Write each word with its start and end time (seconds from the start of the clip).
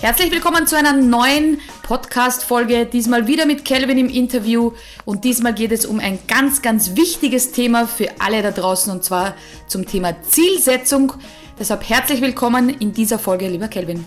Herzlich 0.00 0.30
willkommen 0.30 0.64
zu 0.64 0.76
einer 0.76 0.92
neuen 0.92 1.58
Podcast-Folge. 1.82 2.86
Diesmal 2.86 3.26
wieder 3.26 3.46
mit 3.46 3.64
Kelvin 3.64 3.98
im 3.98 4.08
Interview. 4.08 4.70
Und 5.04 5.24
diesmal 5.24 5.54
geht 5.54 5.72
es 5.72 5.84
um 5.86 5.98
ein 5.98 6.20
ganz, 6.28 6.62
ganz 6.62 6.94
wichtiges 6.94 7.50
Thema 7.50 7.88
für 7.88 8.06
alle 8.20 8.40
da 8.40 8.52
draußen 8.52 8.92
und 8.92 9.02
zwar 9.02 9.34
zum 9.66 9.86
Thema 9.86 10.14
Zielsetzung. 10.22 11.14
Deshalb 11.58 11.88
herzlich 11.88 12.20
willkommen 12.20 12.68
in 12.68 12.92
dieser 12.92 13.18
Folge, 13.18 13.48
lieber 13.48 13.66
Kelvin. 13.66 14.06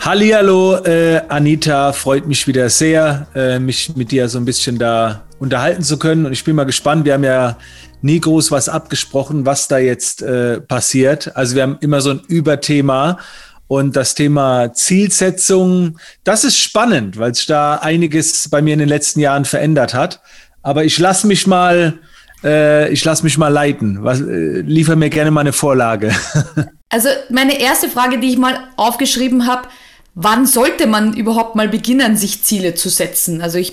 Hallihallo, 0.00 0.76
äh, 0.76 1.20
Anita, 1.28 1.92
freut 1.92 2.26
mich 2.26 2.46
wieder 2.46 2.70
sehr, 2.70 3.26
äh, 3.34 3.58
mich 3.58 3.94
mit 3.96 4.12
dir 4.12 4.30
so 4.30 4.38
ein 4.38 4.46
bisschen 4.46 4.78
da 4.78 5.24
unterhalten 5.38 5.82
zu 5.82 5.98
können. 5.98 6.24
Und 6.24 6.32
ich 6.32 6.42
bin 6.42 6.56
mal 6.56 6.64
gespannt. 6.64 7.04
Wir 7.04 7.12
haben 7.12 7.24
ja 7.24 7.58
nie 8.00 8.18
groß 8.18 8.50
was 8.50 8.70
abgesprochen, 8.70 9.44
was 9.44 9.68
da 9.68 9.76
jetzt 9.76 10.22
äh, 10.22 10.62
passiert. 10.62 11.36
Also 11.36 11.54
wir 11.54 11.64
haben 11.64 11.76
immer 11.82 12.00
so 12.00 12.12
ein 12.12 12.20
Überthema 12.28 13.18
und 13.66 13.96
das 13.96 14.14
Thema 14.14 14.72
Zielsetzung, 14.72 15.98
das 16.22 16.44
ist 16.44 16.58
spannend, 16.58 17.18
weil 17.18 17.30
es 17.30 17.46
da 17.46 17.76
einiges 17.76 18.48
bei 18.48 18.62
mir 18.62 18.74
in 18.74 18.80
den 18.80 18.88
letzten 18.88 19.20
Jahren 19.20 19.44
verändert 19.44 19.94
hat. 19.94 20.20
Aber 20.62 20.84
ich 20.84 20.98
lasse 20.98 21.26
mich 21.26 21.46
mal, 21.46 21.98
äh, 22.42 22.90
ich 22.92 23.04
lasse 23.04 23.24
mich 23.24 23.38
mal 23.38 23.48
leiten. 23.48 24.02
Was, 24.02 24.20
äh, 24.20 24.60
liefer 24.60 24.96
mir 24.96 25.10
gerne 25.10 25.30
mal 25.30 25.40
eine 25.42 25.52
Vorlage. 25.52 26.12
Also 26.90 27.08
meine 27.28 27.58
erste 27.58 27.88
Frage, 27.88 28.20
die 28.20 28.30
ich 28.30 28.38
mal 28.38 28.56
aufgeschrieben 28.76 29.48
habe, 29.48 29.66
wann 30.14 30.46
sollte 30.46 30.86
man 30.86 31.12
überhaupt 31.12 31.56
mal 31.56 31.68
beginnen, 31.68 32.16
sich 32.16 32.44
Ziele 32.44 32.76
zu 32.76 32.88
setzen? 32.88 33.42
Also 33.42 33.58
ich, 33.58 33.72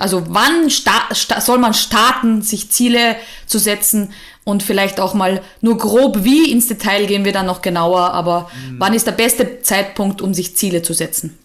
also 0.00 0.24
wann 0.28 0.68
soll 1.40 1.58
man 1.58 1.74
starten, 1.74 2.42
sich 2.42 2.70
Ziele 2.70 3.16
zu 3.46 3.58
setzen? 3.58 4.12
und 4.44 4.62
vielleicht 4.62 5.00
auch 5.00 5.14
mal 5.14 5.42
nur 5.60 5.78
grob 5.78 6.24
wie 6.24 6.50
ins 6.50 6.66
Detail 6.66 7.06
gehen 7.06 7.24
wir 7.24 7.32
dann 7.32 7.46
noch 7.46 7.62
genauer, 7.62 8.12
aber 8.12 8.50
mhm. 8.68 8.76
wann 8.78 8.94
ist 8.94 9.06
der 9.06 9.12
beste 9.12 9.62
Zeitpunkt, 9.62 10.22
um 10.22 10.34
sich 10.34 10.56
Ziele 10.56 10.82
zu 10.82 10.92
setzen? 10.92 11.38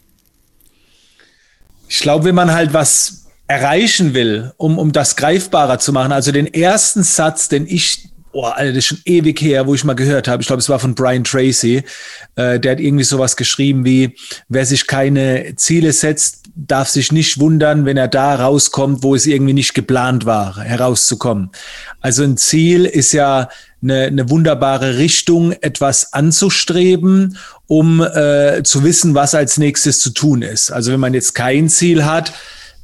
Ich 1.88 2.00
glaube, 2.00 2.26
wenn 2.26 2.36
man 2.36 2.52
halt 2.52 2.74
was 2.74 3.26
erreichen 3.48 4.14
will, 4.14 4.54
um, 4.58 4.80
um 4.80 4.92
das 4.92 5.16
greifbarer 5.16 5.78
zu 5.78 5.94
machen, 5.94 6.12
also 6.12 6.32
den 6.32 6.52
ersten 6.52 7.04
Satz, 7.04 7.48
den 7.48 7.68
ich 7.68 8.10
oh, 8.36 8.44
Alter, 8.44 8.74
das 8.74 8.80
ist 8.80 8.86
schon 8.86 9.02
ewig 9.06 9.42
her, 9.42 9.66
wo 9.66 9.74
ich 9.74 9.84
mal 9.84 9.94
gehört 9.94 10.28
habe. 10.28 10.42
Ich 10.42 10.48
glaube, 10.48 10.60
es 10.60 10.70
war 10.70 10.80
von 10.80 10.94
Brian 10.94 11.24
Tracy. 11.24 11.84
Äh, 12.36 12.60
der 12.60 12.74
hat 12.74 12.80
irgendwie 12.80 13.04
sowas 13.04 13.36
geschrieben 13.38 13.86
wie, 13.86 14.16
wer 14.50 14.66
sich 14.66 14.88
keine 14.88 15.56
Ziele 15.56 15.94
setzt, 15.94 16.44
darf 16.56 16.90
sich 16.90 17.12
nicht 17.12 17.40
wundern, 17.40 17.86
wenn 17.86 17.98
er 17.98 18.08
da 18.08 18.36
rauskommt, 18.36 19.04
wo 19.04 19.16
es 19.16 19.26
irgendwie 19.26 19.54
nicht 19.54 19.74
geplant 19.74 20.26
war, 20.26 20.60
herauszukommen. 20.60 21.50
Also 22.02 22.24
ein 22.24 22.38
Ziel 22.38 22.86
ist 22.86 23.14
ja 23.14 23.50
eine, 23.82 24.04
eine 24.04 24.30
wunderbare 24.30 24.98
Richtung, 24.98 25.54
etwas 25.54 26.14
anzustreben, 26.14 27.38
um 27.68 28.02
äh, 28.02 28.64
zu 28.64 28.84
wissen, 28.84 29.16
was 29.16 29.34
als 29.34 29.58
nächstes 29.58 30.00
zu 30.00 30.12
tun 30.12 30.42
ist. 30.42 30.72
Also 30.72 30.92
wenn 30.92 31.00
man 31.00 31.14
jetzt 31.14 31.36
kein 31.36 31.70
Ziel 31.70 32.06
hat, 32.06 32.34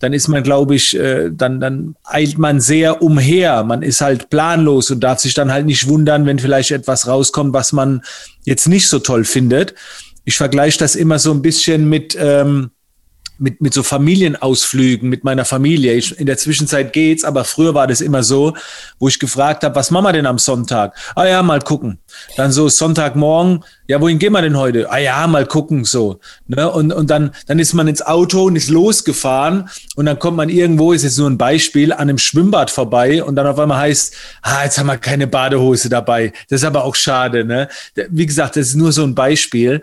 dann 0.01 0.13
ist 0.13 0.27
man, 0.27 0.43
glaube 0.43 0.75
ich, 0.75 0.97
äh, 0.97 1.29
dann, 1.31 1.59
dann 1.59 1.95
eilt 2.03 2.37
man 2.37 2.59
sehr 2.59 3.01
umher. 3.01 3.63
Man 3.63 3.83
ist 3.83 4.01
halt 4.01 4.29
planlos 4.29 4.89
und 4.89 4.99
darf 4.99 5.19
sich 5.19 5.35
dann 5.35 5.51
halt 5.51 5.67
nicht 5.67 5.87
wundern, 5.87 6.25
wenn 6.25 6.39
vielleicht 6.39 6.71
etwas 6.71 7.07
rauskommt, 7.07 7.53
was 7.53 7.71
man 7.71 8.01
jetzt 8.43 8.67
nicht 8.67 8.89
so 8.89 8.99
toll 8.99 9.23
findet. 9.23 9.75
Ich 10.25 10.37
vergleiche 10.37 10.79
das 10.79 10.95
immer 10.95 11.19
so 11.19 11.31
ein 11.31 11.43
bisschen 11.43 11.87
mit, 11.87 12.17
ähm, 12.19 12.71
mit, 13.41 13.59
mit 13.59 13.73
so 13.73 13.81
Familienausflügen 13.83 15.09
mit 15.09 15.23
meiner 15.23 15.45
Familie. 15.45 15.93
Ich, 15.93 16.17
in 16.19 16.27
der 16.27 16.37
Zwischenzeit 16.37 16.93
geht's, 16.93 17.23
aber 17.23 17.43
früher 17.43 17.73
war 17.73 17.87
das 17.87 17.99
immer 17.99 18.23
so, 18.23 18.53
wo 18.99 19.07
ich 19.07 19.19
gefragt 19.19 19.63
habe, 19.63 19.75
was 19.75 19.89
machen 19.89 20.05
wir 20.05 20.13
denn 20.13 20.27
am 20.27 20.37
Sonntag? 20.37 20.95
Ah 21.15 21.25
ja, 21.25 21.41
mal 21.41 21.59
gucken. 21.59 21.97
Dann 22.37 22.51
so 22.51 22.69
Sonntagmorgen, 22.69 23.63
ja, 23.87 23.99
wohin 23.99 24.19
gehen 24.19 24.31
wir 24.33 24.41
denn 24.41 24.57
heute? 24.57 24.89
Ah 24.91 24.99
ja, 24.99 25.25
mal 25.27 25.45
gucken, 25.45 25.83
so. 25.85 26.19
Ne? 26.47 26.69
Und, 26.69 26.93
und 26.93 27.09
dann, 27.09 27.31
dann 27.47 27.57
ist 27.57 27.73
man 27.73 27.87
ins 27.87 28.01
Auto 28.01 28.43
und 28.43 28.55
ist 28.55 28.69
losgefahren 28.69 29.69
und 29.95 30.05
dann 30.05 30.19
kommt 30.19 30.37
man 30.37 30.49
irgendwo, 30.49 30.93
ist 30.93 31.03
jetzt 31.03 31.17
nur 31.17 31.29
ein 31.29 31.37
Beispiel, 31.37 31.91
an 31.91 31.99
einem 31.99 32.19
Schwimmbad 32.19 32.69
vorbei 32.69 33.23
und 33.23 33.35
dann 33.35 33.47
auf 33.47 33.57
einmal 33.57 33.79
heißt, 33.79 34.13
ah, 34.43 34.63
jetzt 34.63 34.77
haben 34.77 34.87
wir 34.87 34.97
keine 34.97 35.25
Badehose 35.25 35.89
dabei. 35.89 36.31
Das 36.47 36.61
ist 36.61 36.65
aber 36.65 36.83
auch 36.83 36.95
schade, 36.95 37.43
ne? 37.43 37.67
Wie 38.09 38.25
gesagt, 38.25 38.55
das 38.55 38.67
ist 38.67 38.75
nur 38.75 38.91
so 38.91 39.03
ein 39.03 39.15
Beispiel. 39.15 39.81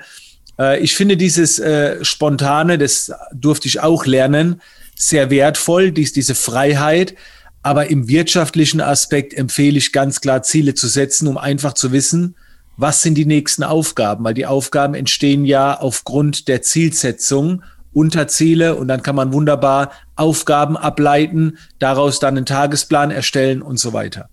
Äh, 0.58 0.80
ich 0.80 0.94
finde 0.94 1.16
dieses 1.16 1.58
äh, 1.58 2.04
Spontane, 2.04 2.78
das 2.78 3.12
durfte 3.32 3.68
ich 3.68 3.80
auch 3.80 4.06
lernen, 4.06 4.60
sehr 4.94 5.30
wertvoll, 5.30 5.92
dies, 5.92 6.12
diese 6.12 6.34
Freiheit. 6.34 7.14
Aber 7.62 7.90
im 7.90 8.08
wirtschaftlichen 8.08 8.80
Aspekt 8.80 9.34
empfehle 9.34 9.78
ich 9.78 9.92
ganz 9.92 10.20
klar, 10.20 10.42
Ziele 10.42 10.74
zu 10.74 10.88
setzen, 10.88 11.28
um 11.28 11.36
einfach 11.38 11.74
zu 11.74 11.92
wissen, 11.92 12.34
was 12.76 13.02
sind 13.02 13.14
die 13.14 13.26
nächsten 13.26 13.64
Aufgaben, 13.64 14.22
weil 14.24 14.34
die 14.34 14.46
Aufgaben 14.46 14.94
entstehen 14.94 15.44
ja 15.44 15.78
aufgrund 15.78 16.46
der 16.46 16.62
Zielsetzung, 16.62 17.62
Unterziele 17.92 18.76
und 18.76 18.86
dann 18.86 19.02
kann 19.02 19.16
man 19.16 19.32
wunderbar 19.32 19.90
Aufgaben 20.14 20.76
ableiten, 20.76 21.58
daraus 21.80 22.20
dann 22.20 22.36
einen 22.36 22.46
Tagesplan 22.46 23.10
erstellen 23.10 23.62
und 23.62 23.80
so 23.80 23.92
weiter. 23.92 24.28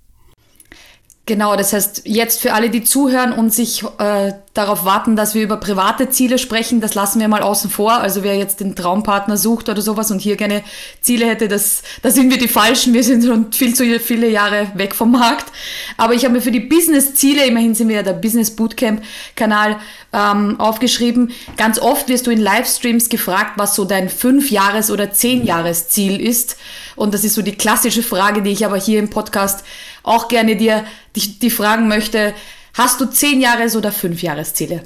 Genau, 1.27 1.55
das 1.55 1.73
heißt, 1.73 2.03
jetzt 2.05 2.39
für 2.39 2.53
alle, 2.53 2.69
die 2.69 2.83
zuhören 2.83 3.33
und 3.33 3.51
sich 3.51 3.83
äh, 3.97 4.33
darauf 4.53 4.85
warten, 4.85 5.15
dass 5.15 5.33
wir 5.33 5.41
über 5.41 5.57
private 5.57 6.11
Ziele 6.11 6.37
sprechen, 6.37 6.81
das 6.81 6.93
lassen 6.93 7.19
wir 7.19 7.27
mal 7.27 7.41
außen 7.41 7.71
vor. 7.71 7.93
Also 7.93 8.23
wer 8.23 8.37
jetzt 8.37 8.59
den 8.59 8.75
Traumpartner 8.75 9.35
sucht 9.35 9.67
oder 9.67 9.81
sowas 9.81 10.11
und 10.11 10.19
hier 10.19 10.35
gerne 10.35 10.63
Ziele 11.01 11.25
hätte, 11.25 11.47
das, 11.47 11.81
da 12.03 12.11
sind 12.11 12.29
wir 12.29 12.37
die 12.37 12.47
Falschen. 12.47 12.93
Wir 12.93 13.03
sind 13.03 13.25
schon 13.25 13.51
viel 13.51 13.73
zu 13.73 13.99
viele 13.99 14.29
Jahre 14.29 14.67
weg 14.75 14.93
vom 14.93 15.13
Markt. 15.13 15.51
Aber 15.97 16.13
ich 16.13 16.25
habe 16.25 16.35
mir 16.35 16.41
für 16.41 16.51
die 16.51 16.59
Business-Ziele, 16.59 17.43
immerhin 17.47 17.73
sind 17.73 17.87
wir 17.89 17.95
ja 17.95 18.03
der 18.03 18.13
Business 18.13 18.55
Bootcamp-Kanal, 18.55 19.77
ähm, 20.13 20.59
aufgeschrieben. 20.59 21.31
Ganz 21.57 21.79
oft 21.79 22.07
wirst 22.07 22.27
du 22.27 22.31
in 22.31 22.39
Livestreams 22.39 23.09
gefragt, 23.09 23.53
was 23.57 23.73
so 23.73 23.83
dein 23.83 24.09
Fünf-Jahres- 24.09 24.91
oder 24.91 25.11
Zehn-Jahres-Ziel 25.11 26.21
ist. 26.21 26.55
Und 26.95 27.15
das 27.15 27.23
ist 27.23 27.33
so 27.33 27.41
die 27.41 27.55
klassische 27.55 28.03
Frage, 28.03 28.43
die 28.43 28.51
ich 28.51 28.63
aber 28.63 28.77
hier 28.77 28.99
im 28.99 29.09
Podcast 29.09 29.63
auch 30.05 30.27
gerne 30.27 30.55
dir 30.55 30.85
die, 31.15 31.39
die 31.39 31.49
fragen 31.49 31.87
möchte, 31.87 32.33
hast 32.73 33.01
du 33.01 33.05
zehn 33.05 33.41
Jahres- 33.41 33.75
oder 33.75 33.91
fünf 33.91 34.21
Jahresziele? 34.21 34.83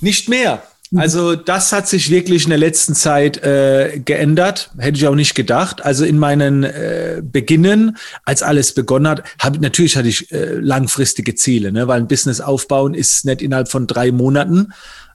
Nicht 0.00 0.28
mehr. 0.28 0.62
Also 0.96 1.36
das 1.36 1.72
hat 1.72 1.88
sich 1.88 2.10
wirklich 2.10 2.44
in 2.44 2.50
der 2.50 2.58
letzten 2.58 2.96
Zeit 2.96 3.36
äh, 3.44 4.00
geändert, 4.04 4.72
hätte 4.76 4.98
ich 4.98 5.06
auch 5.06 5.14
nicht 5.14 5.36
gedacht. 5.36 5.84
Also 5.84 6.04
in 6.04 6.18
meinen 6.18 6.64
äh, 6.64 7.22
Beginnen, 7.22 7.96
als 8.24 8.42
alles 8.42 8.74
begonnen 8.74 9.06
hat, 9.06 9.22
hab, 9.38 9.60
natürlich 9.60 9.96
hatte 9.96 10.08
ich 10.08 10.32
äh, 10.32 10.54
langfristige 10.54 11.36
Ziele, 11.36 11.70
ne? 11.70 11.86
weil 11.86 12.00
ein 12.00 12.08
Business 12.08 12.40
aufbauen 12.40 12.94
ist 12.94 13.24
nicht 13.24 13.40
innerhalb 13.40 13.70
von 13.70 13.86
drei 13.86 14.10
Monaten. 14.10 14.72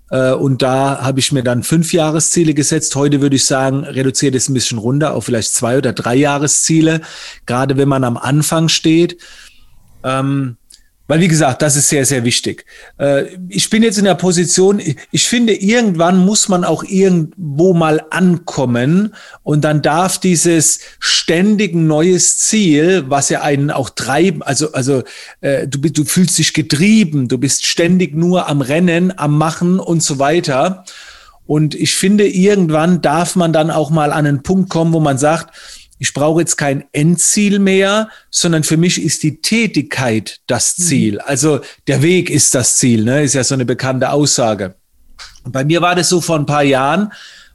Äh, 0.10 0.32
und 0.34 0.62
da 0.62 1.02
habe 1.02 1.20
ich 1.20 1.32
mir 1.32 1.44
dann 1.44 1.64
fünf 1.64 1.94
Jahresziele 1.94 2.54
gesetzt. 2.54 2.96
Heute 2.96 3.22
würde 3.22 3.36
ich 3.36 3.46
sagen, 3.46 3.84
reduziert 3.84 4.36
es 4.36 4.50
ein 4.50 4.54
bisschen 4.54 4.78
runter 4.78 5.14
auf 5.14 5.26
vielleicht 5.26 5.54
zwei 5.54 5.78
oder 5.78 5.94
drei 5.94 6.16
Jahresziele, 6.16 7.02
gerade 7.46 7.78
wenn 7.78 7.90
man 7.90 8.04
am 8.04 8.18
Anfang 8.18 8.70
steht. 8.70 9.18
Ähm, 10.04 10.58
weil, 11.08 11.20
wie 11.20 11.28
gesagt, 11.28 11.62
das 11.62 11.76
ist 11.76 11.90
sehr, 11.90 12.06
sehr 12.06 12.24
wichtig. 12.24 12.66
Äh, 12.98 13.26
ich 13.50 13.70
bin 13.70 13.84
jetzt 13.84 13.98
in 13.98 14.06
der 14.06 14.16
Position, 14.16 14.82
ich 15.12 15.28
finde, 15.28 15.54
irgendwann 15.54 16.18
muss 16.18 16.50
man 16.50 16.64
auch 16.64 16.84
irgendwo 16.84 17.74
mal 17.74 18.04
ankommen 18.10 19.14
und 19.44 19.64
dann 19.64 19.82
darf 19.82 20.18
dieses 20.18 20.80
ständig 21.00 21.76
neues 21.76 22.40
Ziel, 22.40 23.06
was 23.08 23.30
ja 23.30 23.42
einen 23.42 23.72
auch 23.72 23.92
treiben, 23.92 24.42
also, 24.42 24.72
also 24.74 25.04
äh, 25.42 25.68
du, 25.68 25.80
du 25.80 26.06
fühlst 26.06 26.38
dich 26.38 26.54
getrieben, 26.54 27.28
du 27.28 27.38
bist 27.38 27.66
ständig 27.66 28.16
nur 28.16 28.48
am 28.48 28.62
Rennen, 28.62 29.18
am 29.18 29.38
Machen 29.38 29.80
und 29.80 30.02
so 30.02 30.20
weiter. 30.20 30.86
Und 31.48 31.76
ich 31.76 31.94
finde, 31.94 32.28
irgendwann 32.28 33.02
darf 33.02 33.36
man 33.36 33.54
dann 33.54 33.70
auch 33.70 33.92
mal 33.92 34.12
an 34.12 34.26
einen 34.26 34.42
Punkt 34.42 34.70
kommen, 34.70 34.94
wo 34.94 35.00
man 35.00 35.20
sagt, 35.20 35.56
ich 35.98 36.14
brauche 36.14 36.42
jetzt 36.42 36.58
kein 36.58 36.84
Endziel 36.92 37.60
mehr, 37.60 38.10
sondern 38.30 38.64
für 38.64 38.78
mich 38.78 39.02
ist 39.02 39.24
die 39.24 39.42
Tätigkeit 39.42 40.40
das 40.48 40.78
mhm. 40.78 40.84
Ziel. 40.84 41.20
Also 41.20 41.62
der 41.88 42.02
Weg 42.02 42.30
ist 42.30 42.54
das 42.54 42.78
Ziel, 42.78 43.04
ne? 43.04 43.24
ist 43.24 43.36
ja 43.36 43.44
so 43.44 43.54
eine 43.54 43.66
bekannte 43.66 44.12
Aussage. 44.12 44.76
Und 45.44 45.52
bei 45.52 45.64
mir 45.64 45.82
war 45.82 45.96
das 45.96 46.10
so 46.10 46.22
vor 46.22 46.38
ein 46.38 46.46
paar 46.46 46.64
Jahren, 46.64 47.14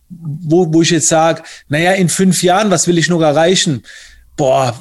wo, 0.09 0.73
wo 0.73 0.83
ich 0.83 0.91
jetzt 0.91 1.09
sage, 1.09 1.43
naja, 1.69 1.93
in 1.93 2.09
fünf 2.09 2.43
Jahren, 2.43 2.71
was 2.71 2.87
will 2.87 2.99
ich 2.99 3.09
noch 3.09 3.21
erreichen? 3.21 3.83
Boah, 4.37 4.79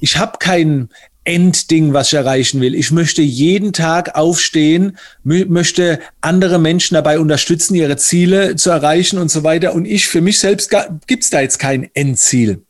ich 0.00 0.18
habe 0.18 0.38
kein 0.38 0.90
Endding, 1.24 1.94
was 1.94 2.08
ich 2.08 2.14
erreichen 2.14 2.60
will. 2.60 2.74
Ich 2.74 2.90
möchte 2.90 3.22
jeden 3.22 3.72
Tag 3.72 4.14
aufstehen, 4.14 4.98
möchte 5.22 6.00
andere 6.20 6.58
Menschen 6.58 6.94
dabei 6.94 7.18
unterstützen, 7.18 7.74
ihre 7.74 7.96
Ziele 7.96 8.56
zu 8.56 8.70
erreichen 8.70 9.18
und 9.18 9.30
so 9.30 9.42
weiter. 9.42 9.74
Und 9.74 9.86
ich 9.86 10.06
für 10.06 10.20
mich 10.20 10.38
selbst 10.38 10.70
gibt 11.06 11.24
es 11.24 11.30
da 11.30 11.40
jetzt 11.40 11.58
kein 11.58 11.88
Endziel. 11.94 12.62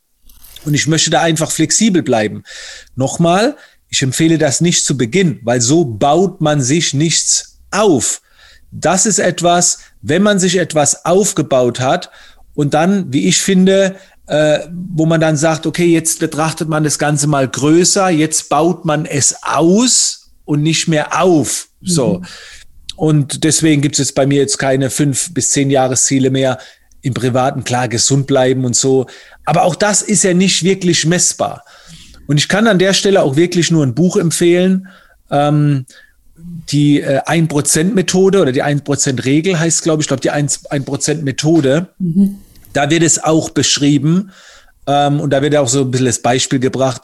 Und 0.65 0.75
ich 0.75 0.87
möchte 0.87 1.11
da 1.11 1.21
einfach 1.21 1.51
flexibel 1.51 2.03
bleiben. 2.03 2.43
Nochmal, 2.97 3.57
ich 3.89 4.03
empfehle 4.03 4.39
das 4.39 4.61
nicht 4.61 4.85
zu 4.85 4.97
Beginn, 4.97 5.41
weil 5.45 5.61
so 5.61 5.85
baut 5.85 6.41
man 6.41 6.61
sich 6.61 6.95
nichts 6.95 7.61
auf. 7.71 8.23
Das 8.71 9.07
ist 9.07 9.19
etwas, 9.19 9.79
wenn 10.03 10.23
man 10.23 10.39
sich 10.39 10.57
etwas 10.57 11.05
aufgebaut 11.05 11.81
hat 11.81 12.11
und 12.55 12.75
dann, 12.75 13.13
wie 13.13 13.29
ich 13.29 13.41
finde, 13.41 13.97
äh, 14.27 14.61
wo 14.73 15.07
man 15.07 15.21
dann 15.21 15.37
sagt, 15.37 15.67
okay, 15.67 15.87
jetzt 15.87 16.19
betrachtet 16.19 16.69
man 16.69 16.83
das 16.83 16.99
Ganze 16.99 17.27
mal 17.27 17.47
größer, 17.49 18.09
jetzt 18.11 18.49
baut 18.49 18.85
man 18.85 19.07
es 19.07 19.37
aus 19.43 20.33
und 20.45 20.63
nicht 20.63 20.89
mehr 20.89 21.23
auf. 21.23 21.69
So. 21.83 22.19
Mhm. 22.19 22.27
Und 22.97 23.45
deswegen 23.45 23.83
gibt 23.83 23.97
es 23.97 23.99
jetzt 23.99 24.15
bei 24.15 24.27
mir 24.27 24.41
jetzt 24.41 24.59
keine 24.59 24.91
fünf 24.91 25.35
bis 25.35 25.51
zehn 25.51 25.71
Jahresziele 25.71 26.31
mehr. 26.31 26.59
Im 27.05 27.15
Privaten 27.15 27.65
klar 27.65 27.89
gesund 27.89 28.27
bleiben 28.27 28.65
und 28.65 28.75
so. 28.75 29.07
Aber 29.45 29.65
auch 29.65 29.77
das 29.77 30.03
ist 30.03 30.25
ja 30.25 30.33
nicht 30.33 30.65
wirklich 30.65 31.05
messbar. 31.05 31.65
Und 32.27 32.39
ich 32.39 32.49
kann 32.49 32.67
an 32.67 32.79
der 32.79 32.95
Stelle 32.95 33.23
auch 33.23 33.37
wirklich 33.37 33.71
nur 33.71 33.85
ein 33.85 33.95
Buch 33.95 34.17
empfehlen. 34.17 34.89
Ähm, 35.31 35.85
die 36.71 37.01
äh, 37.01 37.21
1%-Methode 37.21 38.41
oder 38.41 38.53
die 38.53 38.65
1%-Regel 38.65 39.59
heißt, 39.59 39.83
glaube 39.83 40.03
ich, 40.03 40.09
glaube 40.09 40.23
die 40.23 40.33
1%-Methode. 40.33 41.89
Mhm. 41.99 42.39
Da 42.73 42.91
wird 42.91 43.03
es 43.03 43.23
auch 43.23 43.51
beschrieben. 43.51 44.31
Ähm, 44.87 45.21
und 45.21 45.31
da 45.31 45.43
wird 45.43 45.55
auch 45.57 45.69
so 45.69 45.83
ein 45.83 45.91
bisschen 45.91 46.07
das 46.07 46.21
Beispiel 46.21 46.59
gebracht, 46.59 47.03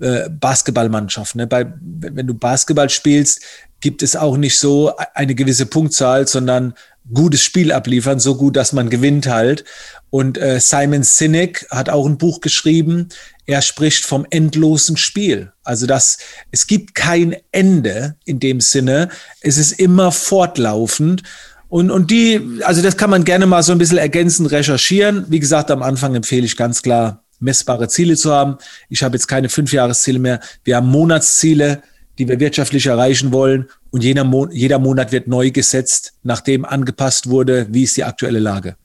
äh, 0.00 0.28
Basketballmannschaft. 0.30 1.34
Ne? 1.34 1.46
Bei, 1.46 1.66
wenn 1.80 2.26
du 2.26 2.34
Basketball 2.34 2.88
spielst, 2.88 3.42
gibt 3.80 4.02
es 4.02 4.16
auch 4.16 4.36
nicht 4.36 4.58
so 4.58 4.94
eine 5.14 5.34
gewisse 5.34 5.66
Punktzahl, 5.66 6.26
sondern 6.26 6.74
gutes 7.12 7.42
Spiel 7.42 7.72
abliefern, 7.72 8.20
so 8.20 8.36
gut, 8.36 8.56
dass 8.56 8.72
man 8.72 8.90
gewinnt 8.90 9.26
halt. 9.26 9.64
Und 10.10 10.38
äh, 10.38 10.60
Simon 10.60 11.02
Sinek 11.02 11.66
hat 11.70 11.88
auch 11.88 12.06
ein 12.06 12.18
Buch 12.18 12.40
geschrieben. 12.40 13.08
Er 13.46 13.62
spricht 13.62 14.04
vom 14.04 14.26
endlosen 14.30 14.96
Spiel. 14.96 15.52
Also 15.64 15.86
dass 15.86 16.18
es 16.50 16.66
gibt 16.66 16.94
kein 16.94 17.36
Ende 17.52 18.16
in 18.24 18.40
dem 18.40 18.60
Sinne. 18.60 19.08
Es 19.40 19.56
ist 19.56 19.72
immer 19.72 20.12
fortlaufend. 20.12 21.22
Und, 21.68 21.90
und 21.90 22.10
die, 22.10 22.60
also 22.62 22.82
das 22.82 22.96
kann 22.96 23.10
man 23.10 23.24
gerne 23.24 23.46
mal 23.46 23.62
so 23.62 23.72
ein 23.72 23.78
bisschen 23.78 23.98
ergänzend 23.98 24.50
recherchieren. 24.50 25.24
Wie 25.28 25.38
gesagt, 25.38 25.70
am 25.70 25.82
Anfang 25.82 26.16
empfehle 26.16 26.44
ich 26.44 26.56
ganz 26.56 26.82
klar, 26.82 27.22
messbare 27.38 27.88
Ziele 27.88 28.16
zu 28.16 28.32
haben. 28.32 28.58
Ich 28.88 29.04
habe 29.04 29.16
jetzt 29.16 29.28
keine 29.28 29.48
Fünfjahresziele 29.48 30.18
mehr. 30.18 30.40
Wir 30.64 30.76
haben 30.76 30.88
Monatsziele, 30.88 31.82
die 32.18 32.28
wir 32.28 32.40
wirtschaftlich 32.40 32.86
erreichen 32.86 33.32
wollen. 33.32 33.68
Und 33.90 34.04
jeder, 34.04 34.24
Mo 34.24 34.48
jeder 34.50 34.78
Monat 34.78 35.12
wird 35.12 35.28
neu 35.28 35.50
gesetzt, 35.50 36.14
nachdem 36.22 36.64
angepasst 36.64 37.28
wurde, 37.28 37.66
wie 37.70 37.84
ist 37.84 37.96
die 37.96 38.04
aktuelle 38.04 38.38
Lage. 38.38 38.76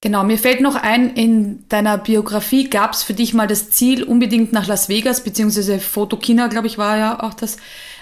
Genau, 0.00 0.22
mir 0.22 0.38
fällt 0.38 0.60
noch 0.60 0.76
ein, 0.76 1.10
in 1.14 1.64
deiner 1.68 1.98
Biografie 1.98 2.70
gab 2.70 2.92
es 2.92 3.02
für 3.02 3.14
dich 3.14 3.34
mal 3.34 3.48
das 3.48 3.70
Ziel, 3.70 4.04
unbedingt 4.04 4.52
nach 4.52 4.68
Las 4.68 4.88
Vegas, 4.88 5.24
beziehungsweise 5.24 5.80
Fotokina, 5.80 6.46
glaube 6.46 6.68
ich, 6.68 6.78
war 6.78 6.96
ja 6.96 7.22
auch 7.22 7.34
das. 7.34 7.56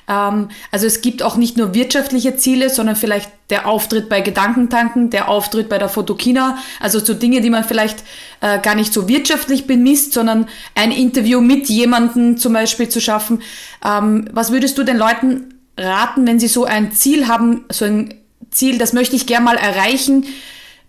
Ähm, 0.09 0.49
also 0.71 0.87
es 0.87 1.03
gibt 1.03 1.23
auch 1.23 1.37
nicht 1.37 1.57
nur 1.57 1.75
wirtschaftliche 1.75 2.37
Ziele, 2.37 2.71
sondern 2.71 2.97
vielleicht 2.97 3.31
der 3.51 3.67
Auftritt 3.67 4.09
bei 4.09 4.21
Gedankentanken, 4.21 5.11
der 5.11 5.29
Auftritt 5.29 5.69
bei 5.69 5.79
der 5.79 5.89
Fotokina, 5.89 6.59
also 6.81 6.99
so 6.99 7.15
Dinge, 7.15 7.41
die 7.41 7.51
man 7.51 7.65
vielleicht 7.65 8.03
äh, 8.41 8.59
gar 8.61 8.75
nicht 8.75 8.93
so 8.93 9.09
wirtschaftlich 9.09 9.67
bemisst, 9.67 10.13
sondern 10.13 10.49
ein 10.75 10.91
Interview 10.93 11.41
mit 11.41 11.69
jemandem 11.69 12.39
zum 12.39 12.53
Beispiel 12.53 12.89
zu 12.89 13.01
schaffen. 13.01 13.43
Ähm, 13.85 14.29
was 14.33 14.53
würdest 14.53 14.79
du 14.79 14.83
den 14.83 14.97
Leuten 14.97 15.55
raten, 15.79 16.27
wenn 16.27 16.41
sie 16.41 16.49
so 16.49 16.65
ein 16.65 16.93
Ziel 16.93 17.29
haben, 17.29 17.65
so 17.71 17.85
ein 17.85 18.15
Ziel, 18.51 18.79
das 18.79 18.93
möchte 18.93 19.17
ich 19.17 19.27
gern 19.27 19.45
mal 19.45 19.57
erreichen, 19.57 20.25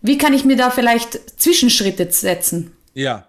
wie 0.02 0.18
kann 0.18 0.34
ich 0.34 0.46
mir 0.46 0.56
da 0.56 0.70
vielleicht 0.70 1.40
Zwischenschritte 1.40 2.08
setzen? 2.12 2.72
Ja. 2.94 3.27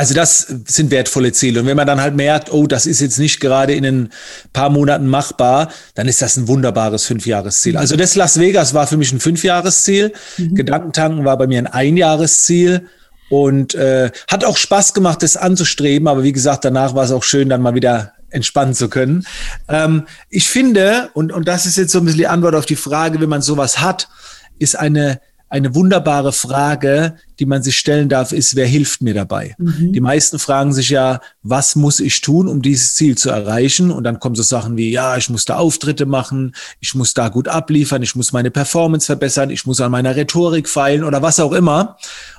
Also 0.00 0.14
das 0.14 0.46
sind 0.66 0.90
wertvolle 0.90 1.30
Ziele. 1.30 1.60
Und 1.60 1.66
wenn 1.66 1.76
man 1.76 1.86
dann 1.86 2.00
halt 2.00 2.16
merkt, 2.16 2.50
oh, 2.50 2.66
das 2.66 2.86
ist 2.86 3.00
jetzt 3.00 3.18
nicht 3.18 3.38
gerade 3.38 3.74
in 3.74 3.84
ein 3.84 4.12
paar 4.54 4.70
Monaten 4.70 5.06
machbar, 5.06 5.70
dann 5.94 6.08
ist 6.08 6.22
das 6.22 6.38
ein 6.38 6.48
wunderbares 6.48 7.04
Fünfjahresziel. 7.04 7.76
Also 7.76 7.96
das 7.96 8.14
Las 8.14 8.40
Vegas 8.40 8.72
war 8.72 8.86
für 8.86 8.96
mich 8.96 9.12
ein 9.12 9.20
Fünfjahresziel. 9.20 10.14
Mhm. 10.38 10.54
Gedankentanken 10.54 11.26
war 11.26 11.36
bei 11.36 11.46
mir 11.46 11.58
ein 11.58 11.66
Einjahresziel. 11.66 12.88
Und 13.28 13.74
äh, 13.74 14.10
hat 14.26 14.42
auch 14.42 14.56
Spaß 14.56 14.94
gemacht, 14.94 15.22
das 15.22 15.36
anzustreben. 15.36 16.08
Aber 16.08 16.22
wie 16.22 16.32
gesagt, 16.32 16.64
danach 16.64 16.94
war 16.94 17.04
es 17.04 17.12
auch 17.12 17.22
schön, 17.22 17.50
dann 17.50 17.60
mal 17.60 17.74
wieder 17.74 18.14
entspannen 18.30 18.72
zu 18.72 18.88
können. 18.88 19.26
Ähm, 19.68 20.06
ich 20.30 20.48
finde, 20.48 21.10
und, 21.12 21.30
und 21.30 21.46
das 21.46 21.66
ist 21.66 21.76
jetzt 21.76 21.92
so 21.92 21.98
ein 21.98 22.06
bisschen 22.06 22.20
die 22.20 22.26
Antwort 22.26 22.54
auf 22.54 22.64
die 22.64 22.74
Frage, 22.74 23.20
wenn 23.20 23.28
man 23.28 23.42
sowas 23.42 23.82
hat, 23.82 24.08
ist 24.58 24.78
eine 24.78 25.20
eine 25.50 25.74
wunderbare 25.74 26.32
Frage, 26.32 27.16
die 27.40 27.44
man 27.44 27.62
sich 27.62 27.76
stellen 27.76 28.08
darf, 28.08 28.30
ist, 28.30 28.54
wer 28.54 28.66
hilft 28.66 29.02
mir 29.02 29.14
dabei? 29.14 29.56
Mhm. 29.58 29.92
Die 29.92 30.00
meisten 30.00 30.38
fragen 30.38 30.72
sich 30.72 30.90
ja, 30.90 31.20
was 31.42 31.74
muss 31.74 31.98
ich 31.98 32.20
tun, 32.20 32.46
um 32.46 32.62
dieses 32.62 32.94
Ziel 32.94 33.18
zu 33.18 33.30
erreichen? 33.30 33.90
Und 33.90 34.04
dann 34.04 34.20
kommen 34.20 34.36
so 34.36 34.44
Sachen 34.44 34.76
wie, 34.76 34.90
ja, 34.92 35.16
ich 35.16 35.28
muss 35.28 35.44
da 35.44 35.56
Auftritte 35.56 36.06
machen, 36.06 36.54
ich 36.78 36.94
muss 36.94 37.14
da 37.14 37.28
gut 37.28 37.48
abliefern, 37.48 38.02
ich 38.02 38.14
muss 38.14 38.32
meine 38.32 38.52
Performance 38.52 39.06
verbessern, 39.06 39.50
ich 39.50 39.66
muss 39.66 39.80
an 39.80 39.90
meiner 39.90 40.14
Rhetorik 40.14 40.68
feilen 40.68 41.02
oder 41.02 41.20
was 41.20 41.40
auch 41.40 41.52
immer. 41.52 41.96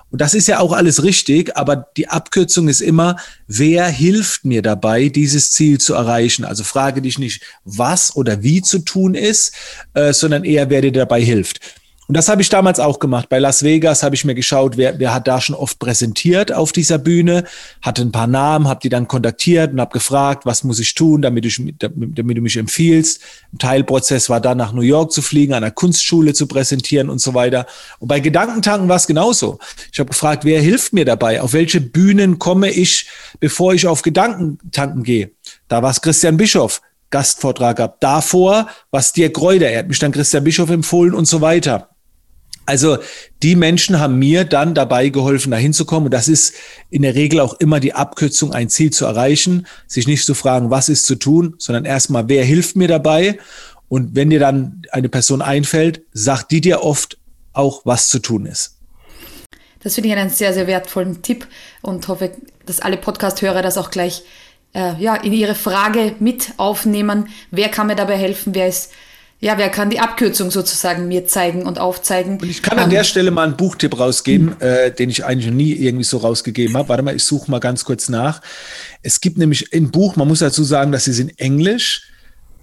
Und 0.10 0.20
das 0.20 0.34
ist 0.34 0.48
ja 0.48 0.60
auch 0.60 0.74
alles 0.74 1.04
richtig, 1.04 1.56
aber 1.58 1.88
die 1.98 2.10
Abkürzung 2.10 2.68
ist 2.68 2.82
immer, 2.82 3.18
wer 3.48 3.88
hilft 3.88 4.46
mir 4.46 4.62
dabei, 4.62 5.10
dieses 5.10 5.52
Ziel 5.52 5.80
zu 5.80 5.94
erreichen? 5.94 6.46
Also 6.46 6.64
frage 6.64 7.02
dich 7.02 7.18
nicht, 7.18 7.44
was 7.64 8.16
oder 8.16 8.44
wie 8.44 8.62
zu 8.62 8.80
tun 8.80 9.16
ist, 9.16 9.54
äh, 9.94 10.14
sondern 10.14 10.44
eher, 10.44 10.70
wer 10.70 10.82
dir 10.82 10.92
dabei 10.92 11.22
hilft. 11.22 11.81
Und 12.12 12.18
das 12.18 12.28
habe 12.28 12.42
ich 12.42 12.50
damals 12.50 12.82
auch 12.82 13.00
gemacht. 13.00 13.30
Bei 13.30 13.40
Las 13.40 13.64
Vegas 13.64 14.04
habe 14.04 14.16
ich 14.16 14.26
mir 14.26 14.36
geschaut, 14.36 14.76
wer, 14.76 15.00
wer 15.00 15.14
hat 15.14 15.30
da 15.30 15.40
schon 15.40 15.56
oft 15.56 15.80
präsentiert 15.80 16.52
auf 16.52 16.74
dieser 16.74 16.98
Bühne, 16.98 17.46
hatte 17.82 18.02
ein 18.02 18.12
paar 18.12 18.28
Namen, 18.28 18.68
habe 18.68 18.82
die 18.82 18.90
dann 18.90 19.08
kontaktiert 19.08 19.72
und 19.72 19.80
habe 19.80 19.94
gefragt, 19.94 20.46
was 20.46 20.66
muss 20.66 20.78
ich 20.80 20.94
tun, 20.94 21.22
damit, 21.22 21.46
ich, 21.46 21.64
damit, 21.80 22.18
du 22.18 22.42
mich 22.42 22.58
empfiehlst. 22.58 23.22
Ein 23.54 23.60
Teilprozess 23.60 24.30
war 24.30 24.42
dann 24.42 24.58
nach 24.58 24.74
New 24.74 24.82
York 24.82 25.14
zu 25.14 25.22
fliegen, 25.22 25.54
an 25.54 25.64
einer 25.64 25.72
Kunstschule 25.72 26.34
zu 26.34 26.48
präsentieren 26.48 27.10
und 27.10 27.20
so 27.20 27.34
weiter. 27.34 27.66
Und 28.00 28.10
bei 28.10 28.20
Gedankentanken 28.20 28.90
war 28.90 28.98
es 28.98 29.08
genauso. 29.08 29.60
Ich 29.94 29.98
habe 29.98 30.10
gefragt, 30.10 30.44
wer 30.44 30.62
hilft 30.62 30.92
mir 30.92 31.06
dabei? 31.06 31.40
Auf 31.40 31.54
welche 31.54 31.80
Bühnen 31.80 32.40
komme 32.40 32.72
ich, 32.72 33.08
bevor 33.40 33.74
ich 33.74 33.88
auf 33.88 34.02
Gedankentanken 34.02 35.04
gehe? 35.04 35.32
Da 35.70 35.82
war 35.82 35.92
es 35.92 36.02
Christian 36.02 36.36
Bischof. 36.36 36.82
Gastvortrag 37.10 37.78
gab. 37.78 38.02
Davor 38.02 38.68
was 38.90 39.14
Dirk 39.14 39.36
Kräuter, 39.36 39.68
er 39.68 39.80
hat 39.80 39.88
mich 39.88 40.00
dann 40.00 40.12
Christian 40.12 40.44
Bischof 40.44 40.70
empfohlen 40.70 41.14
und 41.14 41.26
so 41.26 41.40
weiter. 41.40 41.91
Also 42.66 43.00
die 43.44 43.56
Menschen 43.56 44.00
haben 44.00 44.20
mir 44.20 44.46
dann 44.46 44.74
dabei 44.76 45.10
geholfen, 45.10 45.52
da 45.52 45.58
hinzukommen. 45.58 46.06
Und 46.06 46.14
das 46.14 46.28
ist 46.28 46.54
in 46.90 47.02
der 47.02 47.16
Regel 47.16 47.40
auch 47.40 47.56
immer 47.56 47.80
die 47.80 47.94
Abkürzung, 47.94 48.54
ein 48.54 48.70
Ziel 48.70 48.92
zu 48.92 49.06
erreichen, 49.06 49.68
sich 49.88 50.08
nicht 50.08 50.26
zu 50.26 50.34
fragen, 50.34 50.70
was 50.70 50.88
ist 50.88 51.06
zu 51.06 51.16
tun, 51.16 51.56
sondern 51.58 51.86
erstmal, 51.86 52.30
wer 52.30 52.46
hilft 52.46 52.76
mir 52.76 52.88
dabei? 52.88 53.40
Und 53.90 54.16
wenn 54.16 54.30
dir 54.30 54.40
dann 54.40 54.84
eine 54.92 55.10
Person 55.10 55.42
einfällt, 55.42 56.04
sagt 56.14 56.52
die 56.52 56.62
dir 56.62 56.84
oft 56.84 57.18
auch, 57.54 57.82
was 57.84 58.08
zu 58.08 58.20
tun 58.20 58.46
ist. 58.46 58.78
Das 59.84 59.96
finde 59.96 60.10
ich 60.10 60.16
einen 60.16 60.30
sehr, 60.30 60.54
sehr 60.54 60.68
wertvollen 60.68 61.22
Tipp 61.22 61.48
und 61.82 62.08
hoffe, 62.08 62.32
dass 62.66 62.80
alle 62.80 62.98
Podcast-Hörer 62.98 63.62
das 63.62 63.78
auch 63.78 63.92
gleich 63.92 64.24
äh, 64.74 64.96
ja, 65.02 65.16
in 65.16 65.34
ihre 65.34 65.56
Frage 65.56 66.16
mit 66.20 66.54
aufnehmen. 66.58 67.28
Wer 67.50 67.70
kann 67.70 67.88
mir 67.88 67.96
dabei 67.96 68.16
helfen? 68.18 68.54
Wer 68.56 68.68
ist 68.68 68.92
ja, 69.44 69.58
wer 69.58 69.70
kann 69.70 69.90
die 69.90 70.00
Abkürzung 70.00 70.52
sozusagen 70.52 71.08
mir 71.08 71.26
zeigen 71.26 71.64
und 71.64 71.80
aufzeigen? 71.80 72.40
Und 72.40 72.48
ich 72.48 72.62
kann 72.62 72.78
an 72.78 72.86
um, 72.86 72.90
der 72.92 73.04
Stelle 73.04 73.32
mal 73.32 73.46
einen 73.46 73.58
Buchtipp 73.58 74.00
rausgeben, 74.00 74.62
äh, 74.62 74.92
den 74.94 75.10
ich 75.10 75.26
eigentlich 75.26 75.48
noch 75.48 75.56
nie 75.56 75.74
irgendwie 75.74 76.04
so 76.04 76.18
rausgegeben 76.18 76.78
habe. 76.78 76.90
Warte 76.90 77.02
mal, 77.02 77.16
ich 77.16 77.24
suche 77.24 77.50
mal 77.50 77.60
ganz 77.60 77.84
kurz 77.84 78.08
nach. 78.08 78.42
Es 79.02 79.20
gibt 79.20 79.40
nämlich 79.40 79.74
ein 79.74 79.90
Buch, 79.90 80.16
man 80.16 80.28
muss 80.28 80.40
dazu 80.40 80.64
sagen, 80.64 80.92
dass 80.92 81.06
sie 81.06 81.14
sind 81.14 81.40
Englisch. 81.40 82.04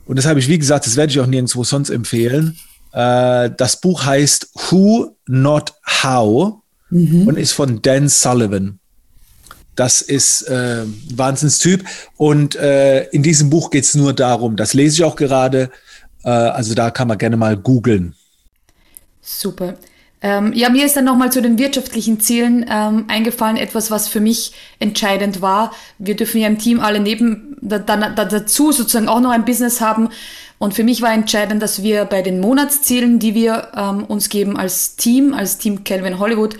Und 0.06 0.16
das 0.16 0.26
habe 0.26 0.38
ich, 0.38 0.46
wie 0.46 0.58
gesagt, 0.58 0.86
das 0.86 0.94
werde 0.94 1.10
ich 1.10 1.18
auch 1.18 1.26
nirgendwo 1.26 1.64
sonst 1.64 1.90
empfehlen. 1.90 2.56
Äh, 2.92 3.50
das 3.56 3.80
Buch 3.80 4.06
heißt 4.06 4.50
Who 4.70 5.16
Not 5.26 5.72
How 6.04 6.60
mhm. 6.90 7.26
und 7.26 7.36
ist 7.38 7.52
von 7.52 7.82
Dan 7.82 8.08
Sullivan. 8.08 8.78
Das 9.74 10.00
ist 10.00 10.42
äh, 10.42 10.82
ein 10.82 10.94
Wahnsinnstyp. 11.16 11.84
Und 12.16 12.54
äh, 12.54 13.08
in 13.08 13.24
diesem 13.24 13.50
Buch 13.50 13.70
geht 13.70 13.82
es 13.82 13.96
nur 13.96 14.12
darum, 14.12 14.54
das 14.54 14.74
lese 14.74 14.94
ich 14.94 15.04
auch 15.04 15.16
gerade, 15.16 15.70
also 16.26 16.74
da 16.74 16.90
kann 16.90 17.08
man 17.08 17.18
gerne 17.18 17.36
mal 17.36 17.56
googeln. 17.56 18.14
Super. 19.20 19.74
Ähm, 20.20 20.52
ja, 20.52 20.68
mir 20.68 20.84
ist 20.84 20.96
dann 20.96 21.04
nochmal 21.04 21.30
zu 21.30 21.40
den 21.40 21.58
wirtschaftlichen 21.58 22.18
Zielen 22.18 22.66
ähm, 22.68 23.04
eingefallen, 23.06 23.56
etwas, 23.56 23.90
was 23.90 24.08
für 24.08 24.20
mich 24.20 24.52
entscheidend 24.80 25.42
war. 25.42 25.72
Wir 25.98 26.16
dürfen 26.16 26.40
ja 26.40 26.48
im 26.48 26.58
Team 26.58 26.80
alle 26.80 26.98
neben, 26.98 27.56
da, 27.60 27.78
da, 27.78 27.96
dazu 28.24 28.72
sozusagen 28.72 29.08
auch 29.08 29.20
noch 29.20 29.30
ein 29.30 29.44
Business 29.44 29.80
haben. 29.80 30.08
Und 30.58 30.74
für 30.74 30.82
mich 30.82 31.02
war 31.02 31.12
entscheidend, 31.12 31.62
dass 31.62 31.84
wir 31.84 32.04
bei 32.04 32.22
den 32.22 32.40
Monatszielen, 32.40 33.20
die 33.20 33.36
wir 33.36 33.68
ähm, 33.76 34.04
uns 34.04 34.28
geben 34.28 34.56
als 34.56 34.96
Team, 34.96 35.34
als 35.34 35.58
Team 35.58 35.84
Calvin 35.84 36.18
Hollywood, 36.18 36.56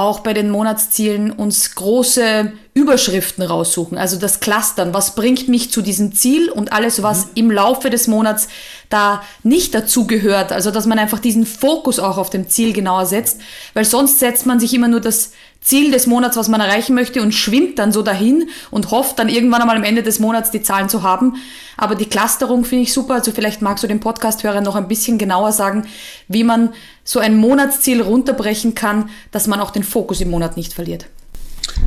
auch 0.00 0.20
bei 0.20 0.32
den 0.32 0.48
Monatszielen 0.48 1.30
uns 1.30 1.74
große 1.74 2.52
Überschriften 2.72 3.44
raussuchen, 3.44 3.98
also 3.98 4.16
das 4.16 4.40
Clustern, 4.40 4.94
was 4.94 5.14
bringt 5.14 5.46
mich 5.48 5.70
zu 5.70 5.82
diesem 5.82 6.14
Ziel? 6.14 6.48
Und 6.48 6.72
alles, 6.72 7.02
was 7.02 7.26
mhm. 7.26 7.30
im 7.34 7.50
Laufe 7.50 7.90
des 7.90 8.08
Monats 8.08 8.48
da 8.88 9.22
nicht 9.42 9.74
dazu 9.74 10.06
gehört, 10.06 10.52
also 10.52 10.70
dass 10.70 10.86
man 10.86 10.98
einfach 10.98 11.18
diesen 11.18 11.44
Fokus 11.44 11.98
auch 11.98 12.16
auf 12.16 12.30
dem 12.30 12.48
Ziel 12.48 12.72
genauer 12.72 13.04
setzt, 13.04 13.42
weil 13.74 13.84
sonst 13.84 14.20
setzt 14.20 14.46
man 14.46 14.58
sich 14.58 14.72
immer 14.72 14.88
nur 14.88 15.00
das 15.00 15.32
Ziel 15.60 15.90
des 15.90 16.06
Monats, 16.06 16.36
was 16.36 16.48
man 16.48 16.60
erreichen 16.60 16.94
möchte 16.94 17.20
und 17.20 17.32
schwimmt 17.32 17.78
dann 17.78 17.92
so 17.92 18.02
dahin 18.02 18.48
und 18.70 18.90
hofft 18.90 19.18
dann 19.18 19.28
irgendwann 19.28 19.60
einmal 19.60 19.76
am 19.76 19.84
Ende 19.84 20.02
des 20.02 20.18
Monats 20.18 20.50
die 20.50 20.62
Zahlen 20.62 20.88
zu 20.88 21.02
haben. 21.02 21.34
Aber 21.76 21.94
die 21.94 22.06
Clusterung 22.06 22.64
finde 22.64 22.84
ich 22.84 22.92
super. 22.92 23.14
Also 23.14 23.30
vielleicht 23.32 23.60
magst 23.60 23.84
du 23.84 23.88
dem 23.88 24.00
Podcast-Hörer 24.00 24.62
noch 24.62 24.76
ein 24.76 24.88
bisschen 24.88 25.18
genauer 25.18 25.52
sagen, 25.52 25.86
wie 26.28 26.44
man 26.44 26.70
so 27.04 27.20
ein 27.20 27.36
Monatsziel 27.36 28.00
runterbrechen 28.00 28.74
kann, 28.74 29.10
dass 29.32 29.46
man 29.46 29.60
auch 29.60 29.70
den 29.70 29.84
Fokus 29.84 30.20
im 30.20 30.30
Monat 30.30 30.56
nicht 30.56 30.72
verliert. 30.72 31.06